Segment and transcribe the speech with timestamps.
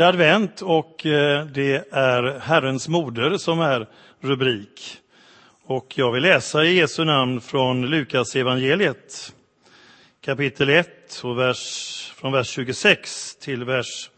[0.00, 3.88] Det är advent och eh, det är Herrens moder som är
[4.20, 4.96] rubrik.
[5.64, 9.34] Och jag vill läsa i Jesu namn från Lukas evangeliet
[10.20, 14.10] kapitel 1 och vers, från vers 26 till vers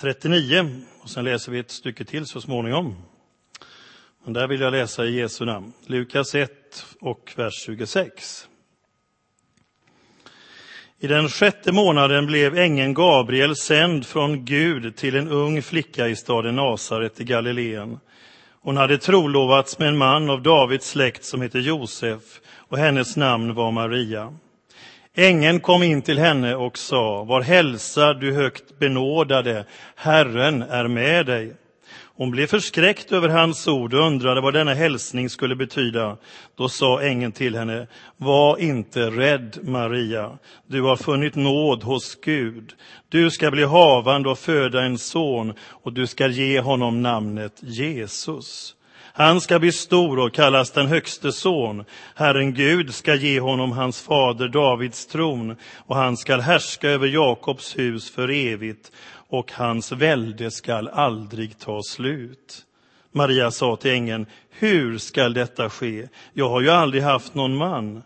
[0.00, 0.80] 39.
[1.00, 2.96] Och sen läser vi ett stycke till så småningom.
[4.24, 5.72] Men där vill jag läsa i Jesu namn.
[5.86, 6.50] Lukas 1
[7.00, 8.47] och vers 26.
[11.00, 16.16] I den sjätte månaden blev ängeln Gabriel sänd från Gud till en ung flicka i
[16.16, 17.98] staden Nasaret i Galileen.
[18.62, 22.22] Hon hade trolovats med en man av Davids släkt som hette Josef
[22.56, 24.34] och hennes namn var Maria.
[25.14, 29.64] Ängeln kom in till henne och sa, var hälsad du högt benådade,
[29.96, 31.56] Herren är med dig.
[32.18, 36.16] Hon blev förskräckt över hans ord och undrade vad denna hälsning skulle betyda.
[36.56, 40.38] Då sa ängeln till henne, var inte rädd, Maria.
[40.66, 42.72] Du har funnit nåd hos Gud.
[43.08, 48.74] Du ska bli havande och föda en son och du ska ge honom namnet Jesus.
[49.12, 51.84] Han ska bli stor och kallas den högste son.
[52.14, 57.78] Herren Gud ska ge honom hans fader Davids tron och han skall härska över Jakobs
[57.78, 58.92] hus för evigt
[59.30, 62.64] och hans välde skall aldrig ta slut.
[63.12, 66.08] Maria sa till ängeln, hur skall detta ske?
[66.32, 68.02] Jag har ju aldrig haft någon man.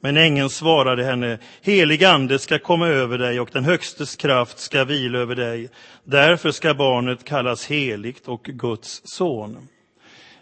[0.00, 4.84] Men ängeln svarade henne, helig ande ska komma över dig och den högstes kraft ska
[4.84, 5.68] vila över dig.
[6.04, 9.68] Därför ska barnet kallas heligt och Guds son.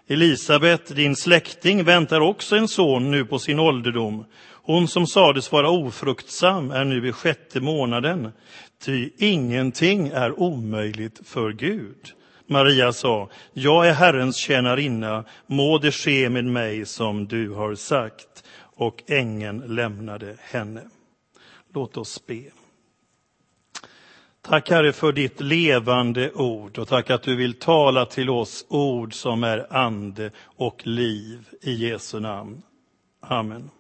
[0.08, 4.24] Elisabet, din släkting, väntar också en son nu på sin ålderdom.
[4.64, 8.32] Hon som sades vara ofruktsam är nu i sjätte månaden,
[8.84, 12.12] ty ingenting är omöjligt för Gud.
[12.46, 18.44] Maria sa, jag är Herrens tjänarinna, må det ske med mig som du har sagt.
[18.76, 20.82] Och ängeln lämnade henne.
[21.74, 22.42] Låt oss be.
[24.42, 29.14] Tack Herre för ditt levande ord och tack att du vill tala till oss ord
[29.14, 31.48] som är ande och liv.
[31.60, 32.62] I Jesu namn.
[33.20, 33.70] Amen.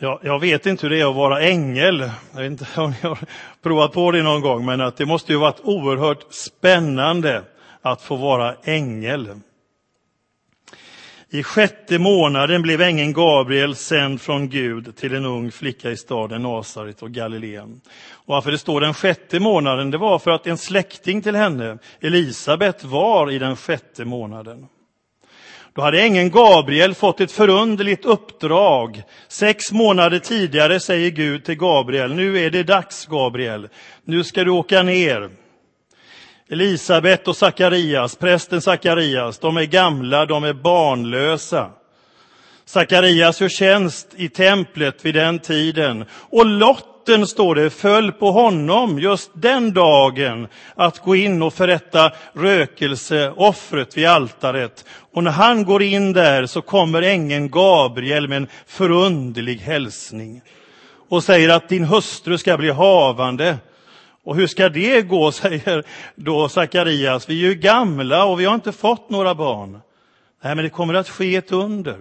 [0.00, 2.10] Ja, jag vet inte hur det är att vara ängel.
[2.32, 3.18] Jag vet inte om ni har
[3.62, 7.42] provat på det någon gång, men att det måste ju varit oerhört spännande
[7.82, 9.28] att få vara ängel.
[11.30, 16.42] I sjätte månaden blev ängeln Gabriel sänd från Gud till en ung flicka i staden
[16.42, 17.80] Nasaret och Galileen.
[18.10, 21.78] Och varför det står den sjätte månaden, det var för att en släkting till henne,
[22.00, 24.66] Elisabet, var i den sjätte månaden.
[25.78, 29.02] Då hade ängeln Gabriel fått ett förunderligt uppdrag.
[29.28, 33.68] Sex månader tidigare säger Gud till Gabriel, nu är det dags Gabriel,
[34.04, 35.30] nu ska du åka ner.
[36.48, 41.70] Elisabet och Sakarias, prästen Sakarias, de är gamla, de är barnlösa.
[42.64, 46.04] Sakarias gör tjänst i templet vid den tiden.
[46.12, 52.12] Och lotten, står det, föll på honom just den dagen att gå in och förrätta
[52.32, 54.84] rökelseoffret vid altaret.
[55.18, 60.42] Och när han går in där så kommer ängeln Gabriel med en förunderlig hälsning
[61.08, 63.58] och säger att din hustru ska bli havande
[64.24, 65.84] och hur ska det gå, säger
[66.14, 67.28] då Sakarias.
[67.28, 69.80] Vi är ju gamla och vi har inte fått några barn.
[70.42, 72.00] Nej, men det kommer att ske ett under.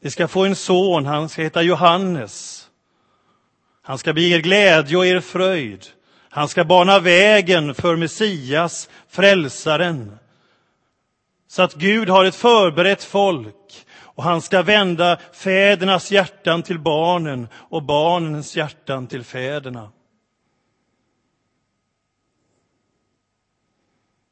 [0.00, 2.66] Vi ska få en son, han ska heta Johannes.
[3.82, 5.86] Han ska bli er glädje och er fröjd.
[6.28, 10.18] Han ska bana vägen för Messias, frälsaren.
[11.54, 17.48] Så att Gud har ett förberett folk och han ska vända fädernas hjärtan till barnen
[17.54, 19.92] och barnens hjärtan till fäderna.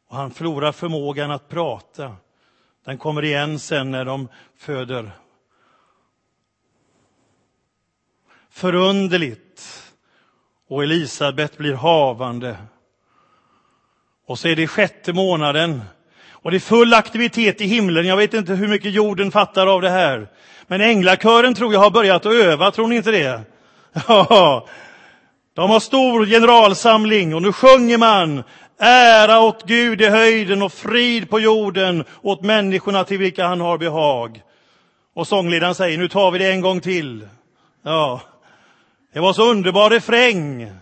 [0.08, 2.16] Och han förlorar förmågan att prata.
[2.84, 5.10] Den kommer igen sen när de föder.
[8.50, 9.92] Förunderligt.
[10.68, 12.56] Och Elisabet blir havande.
[14.26, 15.82] Och så är det sjätte månaden.
[16.42, 18.06] Och det är full aktivitet i himlen.
[18.06, 20.28] Jag vet inte hur mycket jorden fattar av det här.
[20.66, 23.40] Men änglakören tror jag har börjat att öva, tror ni inte det?
[24.08, 24.66] Ja,
[25.54, 28.42] de har stor generalsamling och nu sjunger man
[28.84, 33.78] Ära åt Gud i höjden och frid på jorden åt människorna till vilka han har
[33.78, 34.42] behag.
[35.14, 37.28] Och sångledaren säger, nu tar vi det en gång till.
[37.82, 38.20] Ja,
[39.12, 40.72] det var så underbar refräng.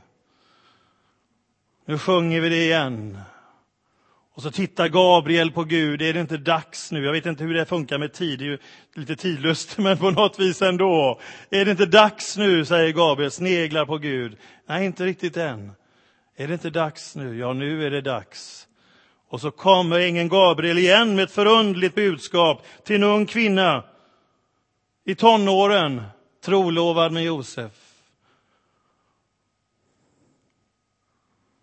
[1.86, 3.18] Nu sjunger vi det igen.
[4.34, 7.04] Och så tittar Gabriel på Gud, är det inte dags nu?
[7.04, 8.58] Jag vet inte hur det funkar med tid, det är ju
[8.94, 11.20] lite tidlöst, men på något vis ändå.
[11.50, 14.36] Är det inte dags nu, säger Gabriel, sneglar på Gud.
[14.68, 15.72] Nej, inte riktigt än.
[16.36, 17.38] Är det inte dags nu?
[17.38, 18.66] Ja, nu är det dags.
[19.28, 23.84] Och så kommer ängeln Gabriel igen med ett förundligt budskap till en ung kvinna
[25.04, 26.02] i tonåren,
[26.44, 27.89] trolovad med Josef.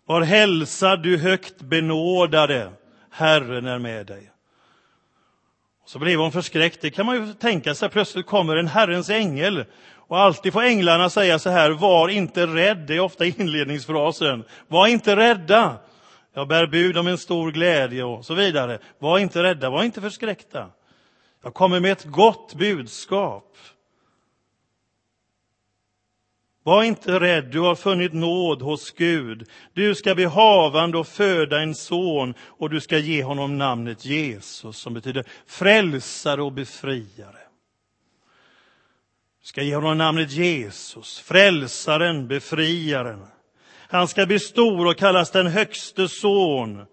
[0.08, 2.72] Var hälsad du högt benådade,
[3.10, 4.30] Herren är med dig.
[5.86, 6.80] Så blev hon förskräckt.
[6.80, 7.88] Det kan man ju tänka sig.
[7.88, 9.64] Plötsligt kommer en Herrens ängel.
[9.94, 12.78] Och alltid får änglarna säga så här, var inte rädd.
[12.86, 14.44] Det är ofta inledningsfrasen.
[14.68, 15.76] Var inte rädda.
[16.34, 18.78] Jag bär bud om en stor glädje och så vidare.
[18.98, 20.70] Var inte rädda, var inte förskräckta.
[21.42, 23.56] Jag kommer med ett gott budskap.
[26.68, 29.48] Var inte rädd, du har funnit nåd hos Gud.
[29.72, 34.76] Du ska bli havande och föda en son och du ska ge honom namnet Jesus
[34.76, 37.38] som betyder frälsare och befriare.
[39.40, 43.26] Du ska ge honom namnet Jesus, frälsaren, befriaren.
[43.88, 46.86] Han ska bli stor och kallas den högste son.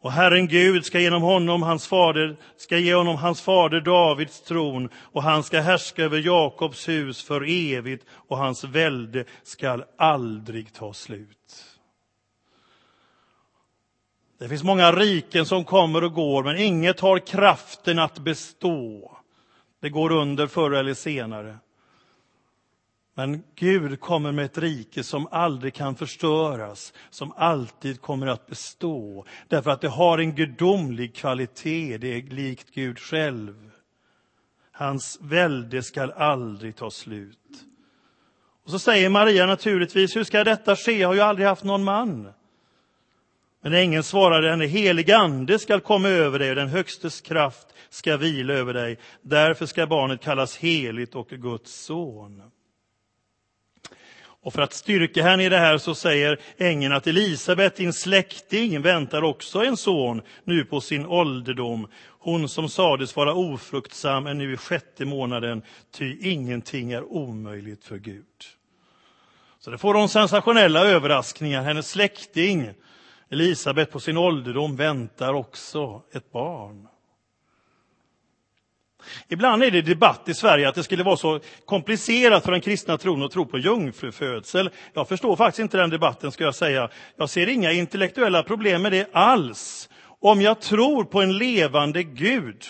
[0.00, 4.88] Och Herren Gud ska genom honom, hans fader, ska ge honom hans fader Davids tron
[4.94, 10.92] och han ska härska över Jakobs hus för evigt och hans välde skall aldrig ta
[10.92, 11.76] slut.
[14.38, 19.16] Det finns många riken som kommer och går, men inget har kraften att bestå.
[19.80, 21.58] Det går under förr eller senare.
[23.20, 29.24] Men Gud kommer med ett rike som aldrig kan förstöras, som alltid kommer att bestå.
[29.48, 33.70] Därför att det har en gudomlig kvalitet, det är likt Gud själv.
[34.72, 37.64] Hans välde skall aldrig ta slut.
[38.64, 40.98] Och så säger Maria naturligtvis, hur ska detta ske?
[40.98, 42.32] Jag har ju aldrig haft någon man.
[43.62, 48.16] Men ängeln svarade henne, helig ande skall komma över dig och den högstes kraft ska
[48.16, 48.98] vila över dig.
[49.22, 52.42] Därför ska barnet kallas heligt och Guds son.
[54.42, 58.82] Och för att styrka henne i det här så säger ängeln att Elisabet, din släkting,
[58.82, 61.88] väntar också en son nu på sin ålderdom.
[62.18, 67.98] Hon som sades vara ofruktsam är nu i sjätte månaden, ty ingenting är omöjligt för
[67.98, 68.24] Gud.
[69.58, 71.62] Så det får hon sensationella överraskningar.
[71.62, 72.70] Hennes släkting
[73.30, 76.88] Elisabet på sin ålderdom väntar också ett barn.
[79.28, 82.98] Ibland är det debatt i Sverige att det skulle vara så komplicerat för den kristna
[82.98, 84.70] tron att tro på jungfrufödsel.
[84.94, 86.88] Jag förstår faktiskt inte den debatten, ska jag säga.
[87.16, 89.88] Jag ser inga intellektuella problem med det alls.
[90.20, 92.64] Om jag tror på en levande Gud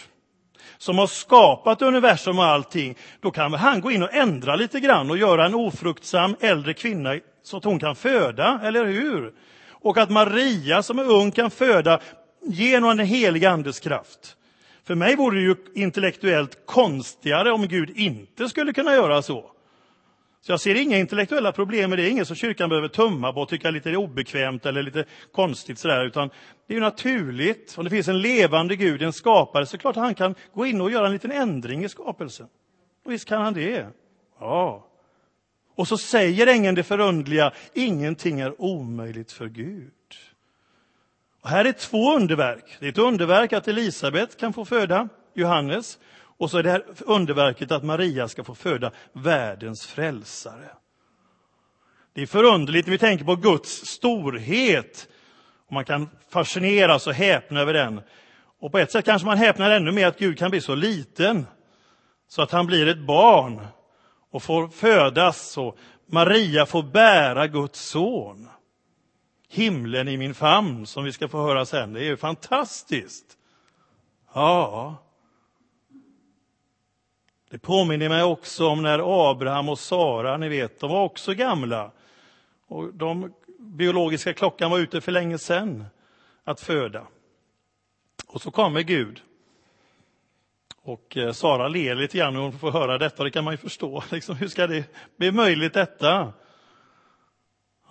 [0.78, 5.10] som har skapat universum och allting, då kan han gå in och ändra lite grann
[5.10, 9.32] och göra en ofruktsam äldre kvinna så att hon kan föda, eller hur?
[9.70, 12.00] Och att Maria som är ung kan föda
[12.42, 14.36] genom den heliga Andes kraft.
[14.90, 19.50] För mig vore det ju intellektuellt konstigare om Gud inte skulle kunna göra så.
[20.40, 23.48] Så jag ser inga intellektuella problem med det, inget som kyrkan behöver tumma på och
[23.48, 27.74] tycka lite obekvämt eller lite konstigt sådär, utan det är ju naturligt.
[27.78, 30.34] Om det finns en levande Gud, en skapare, så är det klart att han kan
[30.54, 32.46] gå in och göra en liten ändring i skapelsen.
[33.04, 33.86] Och visst kan han det.
[34.40, 34.86] Ja.
[35.76, 39.92] Och så säger ängeln det förundliga, ingenting är omöjligt för Gud.
[41.40, 42.76] Och här är två underverk.
[42.80, 45.98] Det är ett underverk att Elisabet kan få föda Johannes
[46.38, 50.68] och så är det här underverket att Maria ska få föda världens frälsare.
[52.14, 55.08] Det är förunderligt när vi tänker på Guds storhet.
[55.66, 58.00] Och man kan fascineras och häpna över den.
[58.60, 61.46] Och på ett sätt kanske man häpnar ännu mer att Gud kan bli så liten
[62.28, 63.66] så att han blir ett barn
[64.30, 68.48] och får födas och Maria får bära Guds son
[69.52, 71.92] himlen i min famn, som vi ska få höra sen.
[71.92, 73.36] Det är ju fantastiskt.
[74.34, 74.96] Ja.
[77.50, 81.90] Det påminner mig också om när Abraham och Sara, ni vet, de var också gamla.
[82.66, 85.84] Och de biologiska klockan var ute för länge sedan
[86.44, 87.06] att föda.
[88.26, 89.20] Och så kommer Gud.
[90.82, 93.58] Och eh, Sara ler lite grann när hon får höra detta, det kan man ju
[93.58, 94.02] förstå.
[94.10, 94.84] Liksom, hur ska det
[95.16, 96.32] bli möjligt detta?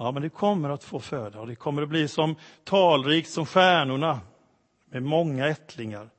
[0.02, 3.46] Ja, men det kommer att få föda och det kommer att bli som talrikt som
[3.46, 4.20] stjärnorna
[4.92, 6.10] med många ättlingar.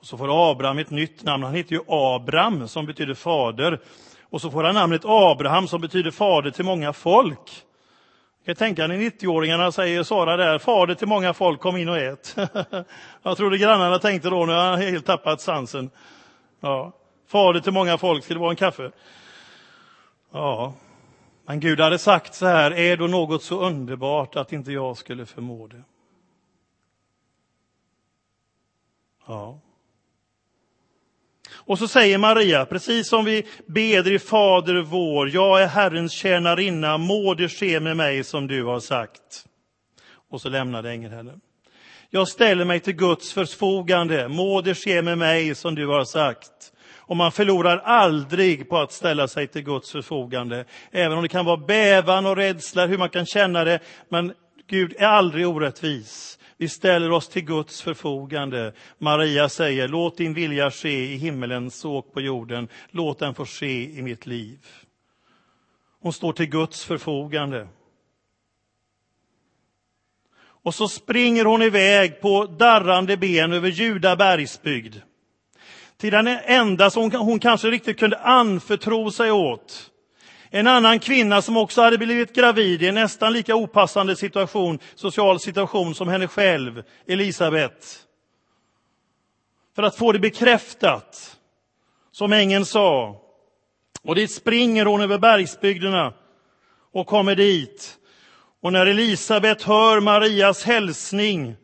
[0.00, 1.42] Och så får Abraham ett nytt namn.
[1.44, 3.80] Han heter ju Abram som betyder fader.
[4.22, 7.62] Och så får han namnet Abraham som betyder fader till många folk.
[8.44, 11.98] Jag kan tänka när 90-åringarna säger Sara där, fader till många folk, kom in och
[11.98, 12.36] ät.
[13.22, 15.90] Jag trodde grannarna tänkte då, nu har han helt tappat sansen.
[16.60, 16.92] Ja,
[17.28, 18.90] fader till många folk, ska det vara en kaffe?
[20.32, 20.74] Ja,
[21.48, 25.26] men Gud hade sagt så här, är då något så underbart att inte jag skulle
[25.26, 25.82] förmå det?
[29.26, 29.60] Ja.
[31.52, 36.98] Och så säger Maria, precis som vi beder i Fader vår, jag är Herrens tjänarinna,
[36.98, 39.46] må det ske med mig som du har sagt.
[40.30, 41.34] Och så lämnade ängeln henne.
[42.10, 46.72] Jag ställer mig till Guds förfogande, må det ske med mig som du har sagt.
[47.08, 50.64] Och man förlorar aldrig på att ställa sig till Guds förfogande.
[50.90, 53.80] Även om det kan vara bävan och rädsla, hur man kan känna det.
[54.08, 54.32] Men
[54.66, 56.38] Gud är aldrig orättvis.
[56.56, 58.72] Vi ställer oss till Guds förfogande.
[58.98, 62.68] Maria säger, låt din vilja ske i himmelen så på jorden.
[62.90, 64.58] Låt den få ske i mitt liv.
[66.00, 67.68] Hon står till Guds förfogande.
[70.40, 74.96] Och så springer hon iväg på darrande ben över Juda bergsbygd.
[75.98, 79.90] Till den enda som hon kanske riktigt kunde anförtro sig åt.
[80.50, 85.40] En annan kvinna som också hade blivit gravid i en nästan lika opassande situation, social
[85.40, 88.04] situation som henne själv, Elisabet.
[89.74, 91.36] För att få det bekräftat,
[92.12, 93.20] som ängeln sa.
[94.02, 96.12] Och dit springer hon över bergsbygderna
[96.92, 97.98] och kommer dit.
[98.60, 101.56] Och när Elisabet hör Marias hälsning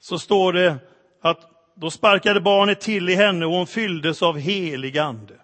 [0.00, 0.76] så står det
[1.22, 5.34] att då sparkade barnet till i henne och hon fylldes av helig ande.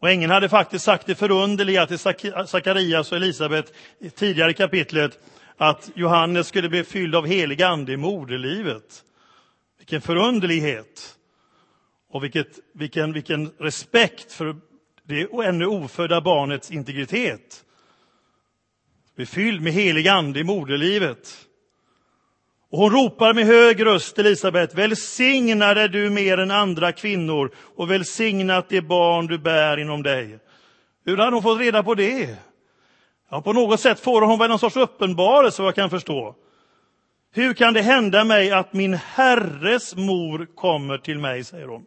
[0.00, 5.18] Och ängeln hade faktiskt sagt det förunderliga till Sakarias och Elisabet i tidigare kapitlet
[5.56, 9.04] att Johannes skulle bli fylld av helig ande i moderlivet.
[9.78, 11.18] Vilken förunderlighet!
[12.10, 14.56] Och vilket, vilken, vilken respekt för
[15.04, 17.64] det ännu ofödda barnets integritet.
[19.16, 21.46] Bli fylld med helig ande i moderlivet.
[22.72, 27.90] Och hon ropar med hög röst, Elisabet, välsignad är du mer än andra kvinnor och
[27.90, 30.38] välsignat det barn du bär inom dig.
[31.04, 32.36] Hur hade hon fått reda på det?
[33.30, 36.34] Ja, på något sätt får hon väl någon sorts uppenbarelse, vad jag kan förstå.
[37.34, 41.84] Hur kan det hända mig att min herres mor kommer till mig, säger hon.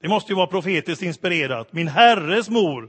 [0.00, 1.72] Det måste ju vara profetiskt inspirerat.
[1.72, 2.88] Min herres mor.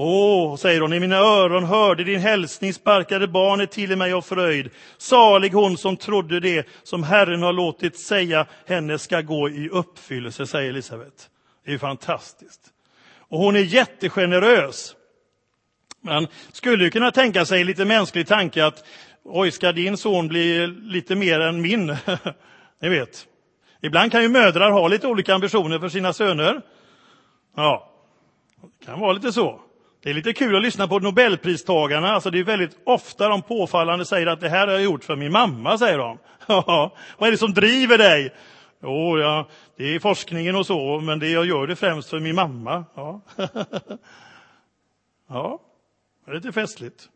[0.00, 4.22] Åh, säger hon, i mina öron hörde din hälsning, sparkade barnet till i mig av
[4.22, 4.70] fröjd.
[4.98, 10.46] Salig hon som trodde det som Herren har låtit säga henne ska gå i uppfyllelse,
[10.46, 11.30] säger Elisabet.
[11.66, 12.60] Det är fantastiskt.
[13.28, 14.94] Och hon är jättegenerös.
[16.00, 18.84] Man skulle ju kunna tänka sig lite mänsklig tanke att
[19.24, 21.86] oj, ska din son bli lite mer än min?
[22.82, 23.26] Ni vet.
[23.82, 26.60] Ibland kan ju mödrar ha lite olika ambitioner för sina söner.
[27.56, 27.92] Ja,
[28.78, 29.60] det kan vara lite så.
[30.02, 32.12] Det är lite kul att lyssna på Nobelpristagarna.
[32.12, 35.16] Alltså det är väldigt ofta de påfallande säger att det här har jag gjort för
[35.16, 36.18] min mamma, säger de.
[37.18, 38.34] Vad är det som driver dig?
[38.82, 42.34] Jo, ja, det är forskningen och så, men det jag gör det främst för min
[42.34, 42.84] mamma.
[42.94, 43.20] Ja,
[45.28, 45.60] ja
[46.24, 47.08] det är lite festligt.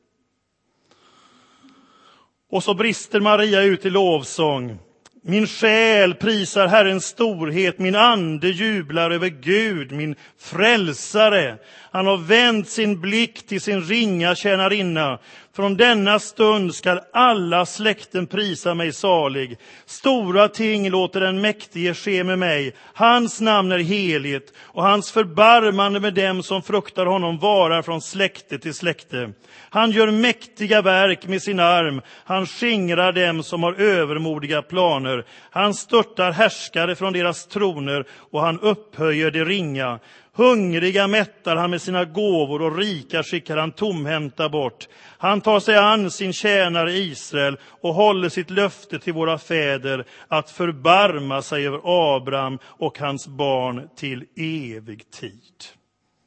[2.50, 4.78] Och så brister Maria ut i lovsång.
[5.24, 11.56] Min själ prisar Herrens storhet, min ande jublar över Gud, min frälsare.
[11.90, 15.18] Han har vänt sin blick till sin ringa tjänarinna.
[15.56, 19.58] Från denna stund skall alla släkten prisa mig salig.
[19.86, 22.74] Stora ting låter den mäktige ske med mig.
[22.94, 28.58] Hans namn är heligt och hans förbarmande med dem som fruktar honom varar från släkte
[28.58, 29.32] till släkte.
[29.70, 32.00] Han gör mäktiga verk med sin arm.
[32.24, 35.24] Han skingrar dem som har övermodiga planer.
[35.50, 39.98] Han störtar härskare från deras troner och han upphöjer de ringa.
[40.34, 44.88] Hungriga mättar han med sina gåvor och rika skickar han tomhänta bort.
[45.18, 50.50] Han tar sig an sin tjänare Israel och håller sitt löfte till våra fäder att
[50.50, 51.80] förbarma sig över
[52.16, 55.64] Abraham och hans barn till evig tid.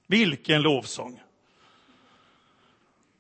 [0.08, 1.22] Vilken lovsång!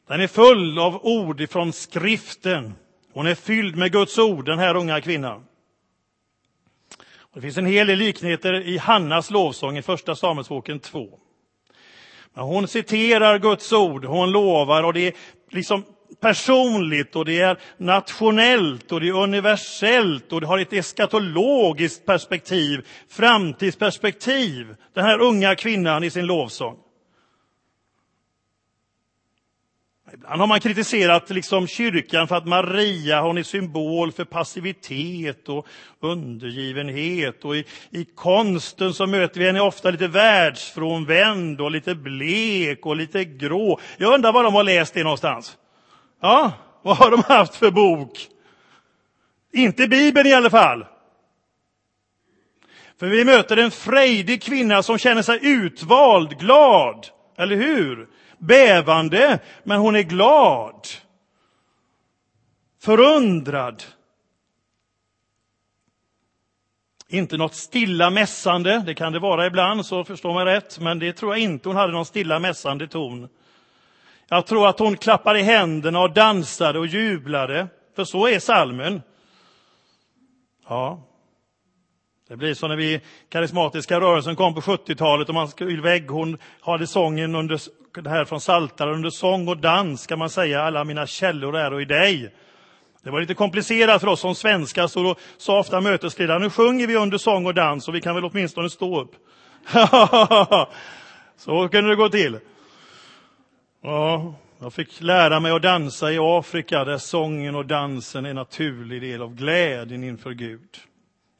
[0.07, 2.73] Den är full av ord ifrån skriften.
[3.13, 5.45] Hon är fylld med Guds ord, den här unga kvinnan.
[7.35, 11.07] Det finns en hel del likheter i Hannas lovsång i Första Samuelsboken 2.
[12.33, 15.13] Men hon citerar Guds ord, hon lovar och det är
[15.51, 15.83] liksom
[16.21, 22.87] personligt och det är nationellt och det är universellt och det har ett eskatologiskt perspektiv,
[23.09, 24.75] framtidsperspektiv.
[24.93, 26.77] Den här unga kvinnan i sin lovsång.
[30.13, 35.67] Ibland har man kritiserat liksom kyrkan för att Maria hon är symbol för passivitet och
[35.99, 37.45] undergivenhet.
[37.45, 42.95] Och i, i konsten så möter vi henne ofta lite världsfrånvänd och lite blek och
[42.95, 43.79] lite grå.
[43.97, 45.57] Jag undrar var de har läst det någonstans.
[46.21, 48.27] Ja, vad har de haft för bok?
[49.53, 50.85] Inte Bibeln i alla fall.
[52.99, 57.07] För vi möter en frejdig kvinna som känner sig utvald, glad,
[57.37, 58.07] eller hur?
[58.39, 60.87] Bävande, men hon är glad.
[62.81, 63.83] Förundrad.
[67.07, 71.13] Inte något stilla mässande, det kan det vara ibland, så förstår man rätt, men det
[71.13, 73.29] tror jag inte hon hade någon stilla mässande ton.
[74.27, 79.01] Jag tror att hon klappade i händerna och dansade och jublade, för så är salmen.
[80.67, 81.01] Ja.
[82.27, 86.87] Det blir som när vi karismatiska rörelsen kom på 70-talet och man skulle hon hade
[86.87, 87.61] sången under,
[88.01, 91.73] det här från Saltar under sång och dans kan man säga, alla mina källor är
[91.73, 92.33] och i dig.
[93.03, 96.87] Det var lite komplicerat för oss som svenskar, så då sa ofta mötesledaren, nu sjunger
[96.87, 99.11] vi under sång och dans och vi kan väl åtminstone stå upp.
[101.37, 102.39] så kunde det gå till.
[103.83, 108.35] Ja, jag fick lära mig att dansa i Afrika där sången och dansen är en
[108.35, 110.69] naturlig del av glädjen inför Gud.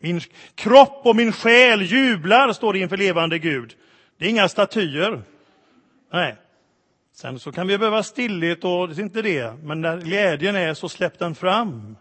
[0.06, 0.22] Min
[0.56, 3.76] kropp och min själ jublar, står det inför levande Gud.
[4.18, 5.22] Det är inga statyer.
[6.14, 6.36] Nej.
[7.14, 10.74] Sen så kan vi behöva stillhet och det är inte det, men när glädjen är
[10.74, 11.98] så släpp den fram.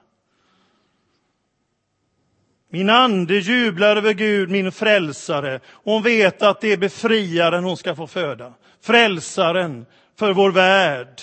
[2.69, 5.61] Min ande jublar över Gud, min frälsare.
[5.67, 8.55] Hon vet att det är befriaren hon ska få föda.
[8.81, 9.87] Frälsaren
[10.19, 11.23] för vår värld.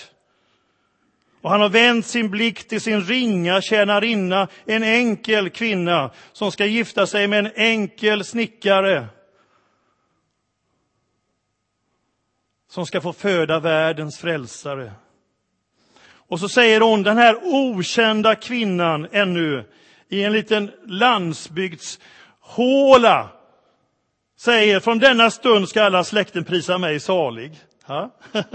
[1.42, 6.66] Och han har vänt sin blick till sin ringa tjänarinna, en enkel kvinna som ska
[6.66, 9.06] gifta sig med en enkel snickare.
[12.70, 14.92] Som ska få föda världens frälsare.
[16.28, 19.64] Och så säger hon, den här okända kvinnan ännu,
[20.08, 23.28] i en liten landsbygdshåla,
[24.40, 27.60] säger, från denna stund ska alla släkten prisa mig salig.
[27.84, 28.10] Ha?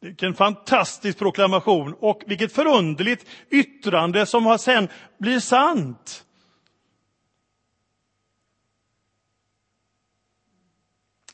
[0.00, 4.88] Vilken fantastisk proklamation och vilket förunderligt yttrande som sen
[5.18, 6.24] blir sant.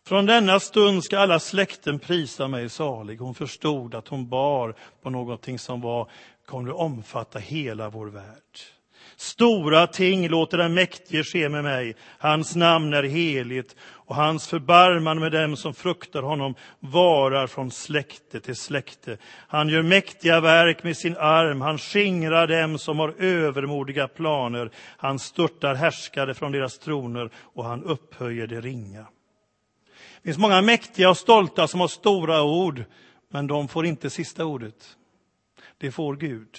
[0.06, 3.18] Från denna stund ska alla släkten prisa mig salig.
[3.18, 6.10] Hon förstod att hon bar på någonting som var,
[6.46, 8.58] kunde omfatta hela vår värld.
[9.16, 11.96] Stora ting låter den mäktige ske med mig.
[12.18, 18.40] Hans namn är heligt och hans förbarman med dem som fruktar honom varar från släkte
[18.40, 19.16] till släkte.
[19.48, 24.70] Han gör mäktiga verk med sin arm, han skingrar dem som har övermodiga planer.
[24.96, 29.06] Han störtar härskare från deras troner och han upphöjer det ringa.
[30.22, 32.84] Det finns många mäktiga och stolta som har stora ord,
[33.30, 34.96] men de får inte sista ordet.
[35.78, 36.58] Det får Gud.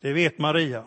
[0.00, 0.84] Det vet Maria.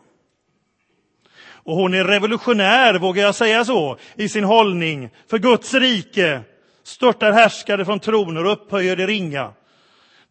[1.64, 6.42] Och hon är revolutionär, vågar jag säga så, i sin hållning för Guds rike.
[6.84, 9.54] Störtar härskare från troner och upphöjer det ringa.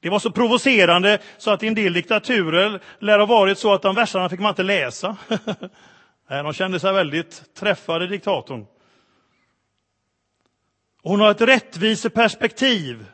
[0.01, 3.83] Det var så provocerande så att i en del diktaturer lär ha varit så att
[3.83, 5.17] de verserna fick man inte läsa.
[6.29, 8.67] de kände sig väldigt träffade, diktatorn.
[11.03, 13.07] Hon har ett rättviseperspektiv,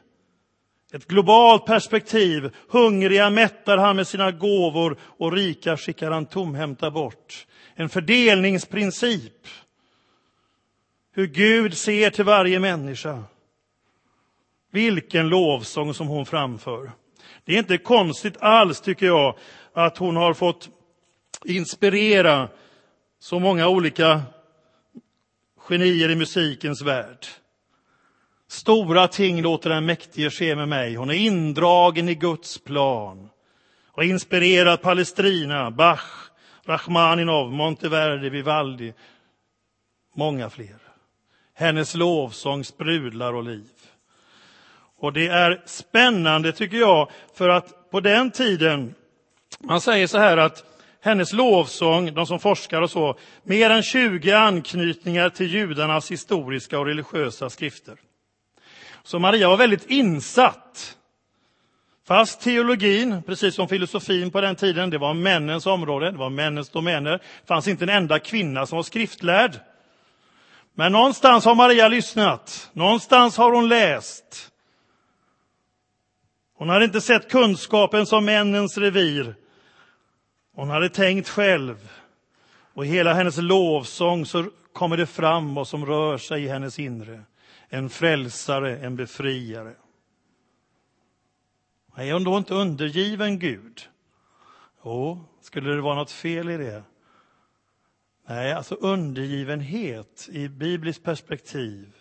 [0.92, 2.50] ett globalt perspektiv.
[2.68, 9.46] Hungriga mättar han med sina gåvor och rika skickar han tomhänta bort en fördelningsprincip.
[11.12, 13.24] Hur Gud ser till varje människa.
[14.70, 16.90] Vilken lovsång som hon framför.
[17.44, 19.36] Det är inte konstigt alls, tycker jag,
[19.72, 20.68] att hon har fått
[21.44, 22.48] inspirera
[23.18, 24.22] så många olika
[25.56, 27.26] genier i musikens värld.
[28.48, 30.94] Stora ting låter den mäktige ske med mig.
[30.94, 33.30] Hon är indragen i Guds plan
[33.86, 36.30] och inspirerat Palestrina, Bach,
[36.66, 38.92] Rachmaninov, Monteverdi, Vivaldi,
[40.14, 40.78] många fler.
[41.54, 43.70] Hennes lovsång sprudlar och liv.
[44.96, 48.94] Och det är spännande tycker jag, för att på den tiden,
[49.58, 50.64] man säger så här att
[51.00, 56.86] hennes lovsång, de som forskar och så, mer än 20 anknytningar till judarnas historiska och
[56.86, 57.96] religiösa skrifter.
[59.02, 60.96] Så Maria var väldigt insatt
[62.06, 66.68] Fast teologin, precis som filosofin på den tiden, det var männens område, det var männens
[66.68, 67.10] domäner.
[67.12, 69.60] Det fanns inte en enda kvinna som var skriftlärd.
[70.74, 74.50] Men någonstans har Maria lyssnat, någonstans har hon läst.
[76.56, 79.34] Hon hade inte sett kunskapen som männens revir.
[80.54, 81.88] Hon hade tänkt själv.
[82.74, 86.78] Och i hela hennes lovsång så kommer det fram vad som rör sig i hennes
[86.78, 87.22] inre.
[87.68, 89.72] En frälsare, en befriare.
[91.96, 93.88] Är hon då inte undergiven Gud?
[94.84, 96.82] Jo, skulle det vara något fel i det?
[98.28, 101.96] Nej, alltså undergivenhet i bibliskt perspektiv,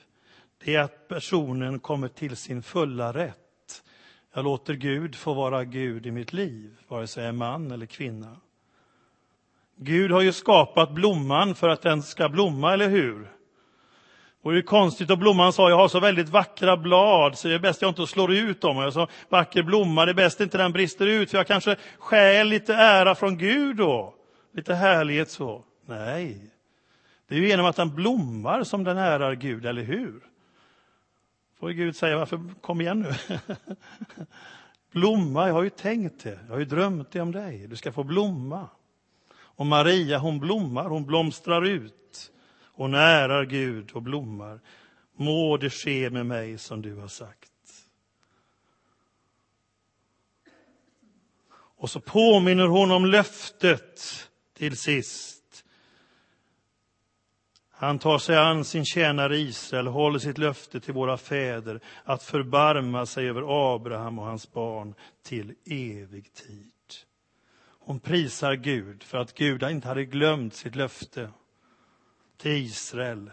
[0.63, 3.83] det är att personen kommer till sin fulla rätt.
[4.33, 7.85] Jag låter Gud få vara Gud i mitt liv, vare sig jag är man eller
[7.85, 8.37] kvinna.
[9.75, 13.31] Gud har ju skapat blomman för att den ska blomma, eller hur?
[14.43, 17.53] Och det är konstigt och blomman sa, jag har så väldigt vackra blad så det
[17.53, 18.77] är bäst jag inte slår ut dem.
[18.77, 22.47] Jag sa, vacker blomma, det är bäst inte den brister ut för jag kanske stjäl
[22.47, 24.13] lite ära från Gud då.
[24.53, 25.63] Lite härlighet så.
[25.85, 26.51] Nej,
[27.27, 30.19] det är ju genom att den blommar som den ärar Gud, eller hur?
[31.59, 33.37] Får Gud säga, varför, kom igen nu.
[34.91, 37.91] blomma, jag har ju tänkt det, jag har ju drömt det om dig, du ska
[37.91, 38.67] få blomma.
[39.35, 42.29] Och Maria, hon blommar, hon blomstrar ut.
[42.75, 44.59] Hon ärar Gud och blommar.
[45.15, 47.49] Må det ske med mig som du har sagt.
[51.83, 54.01] Och så påminner hon om löftet
[54.53, 55.65] till sist.
[57.71, 62.23] Han tar sig an sin tjänare Israel och håller sitt löfte till våra fäder att
[62.23, 66.71] förbarma sig över Abraham och hans barn till evig tid.
[67.79, 71.29] Hon prisar Gud för att Gud inte hade glömt sitt löfte
[72.37, 73.31] till Israel.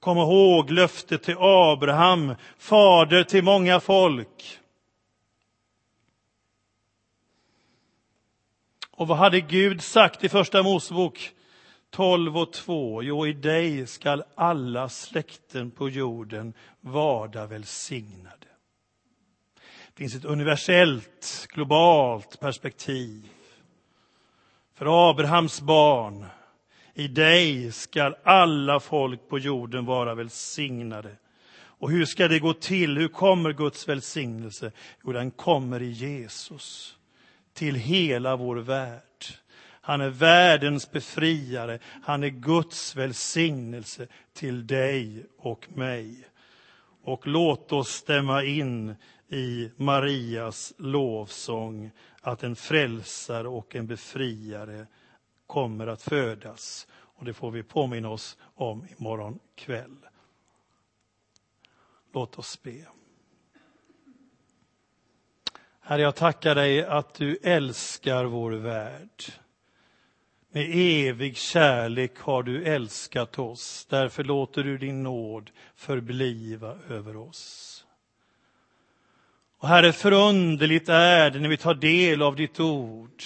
[0.00, 4.60] Kom ihåg löftet till Abraham, fader till många folk.
[8.90, 11.30] Och vad hade Gud sagt i Första Mosebok
[11.90, 13.02] 12 och 2?
[13.02, 18.46] Jo, i dig skall alla släkten på jorden vara välsignade.
[19.94, 23.28] Det finns ett universellt, globalt perspektiv.
[24.74, 26.26] För Abrahams barn,
[26.94, 31.16] i dig skall alla folk på jorden vara välsignade.
[31.56, 32.98] Och hur ska det gå till?
[32.98, 34.72] Hur kommer Guds välsignelse?
[35.04, 36.96] Jo, den kommer i Jesus
[37.54, 39.00] till hela vår värld.
[39.80, 41.78] Han är världens befriare.
[42.02, 46.16] Han är Guds välsignelse till dig och mig.
[47.04, 48.94] Och låt oss stämma in
[49.28, 54.86] i Marias lovsång att en frälsare och en befriare
[55.46, 56.86] kommer att födas.
[56.92, 59.96] Och det får vi påminna oss om imorgon kväll.
[62.12, 62.86] Låt oss be.
[65.80, 69.24] Herre, jag tackar dig att du älskar vår värld.
[70.50, 73.86] Med evig kärlek har du älskat oss.
[73.90, 77.70] Därför låter du din nåd förbliva över oss.
[79.58, 83.22] Och Herre, förunderligt är det när vi tar del av ditt ord,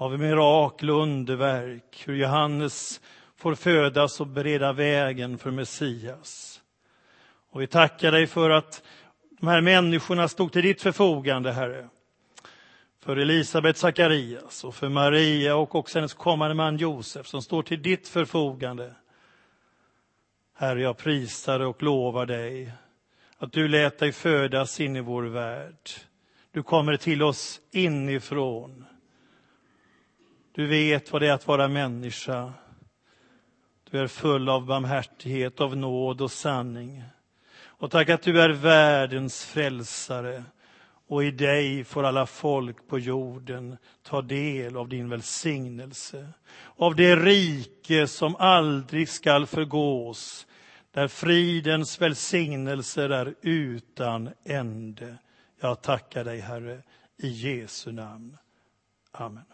[0.00, 3.00] av mirakel och underverk, hur Johannes
[3.36, 6.60] får födas och bereda vägen för Messias.
[7.50, 8.82] Och vi tackar dig för att
[9.40, 11.88] de här människorna stod till ditt förfogande, Herre.
[13.00, 17.82] För Elisabet Sakarias och för Maria och också hennes kommande man Josef som står till
[17.82, 18.94] ditt förfogande.
[20.56, 22.72] Herre, jag prisar och lovar dig
[23.38, 25.90] att du lät dig födas in i vår värld.
[26.52, 28.84] Du kommer till oss inifrån.
[30.52, 32.52] Du vet vad det är att vara människa.
[33.90, 37.02] Du är full av barmhärtighet, av nåd och sanning.
[37.62, 40.44] Och tack att du är världens frälsare
[41.10, 46.28] och i dig får alla folk på jorden ta del av din välsignelse.
[46.76, 50.46] Av det rike som aldrig skall förgås,
[50.90, 55.16] där fridens välsignelser är utan ände.
[55.60, 56.82] Jag tackar dig, Herre,
[57.16, 58.36] i Jesu namn.
[59.12, 59.44] Amen.